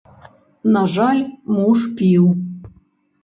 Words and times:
На 0.77 0.81
жаль, 0.93 1.19
муж 1.57 1.79
піў. 1.99 2.25